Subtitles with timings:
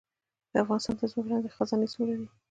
[0.51, 2.27] د افغانستان تر ځمکې لاندې خزانې څومره دي؟